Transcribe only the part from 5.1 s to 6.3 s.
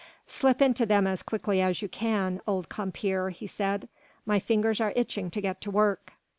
to get to work."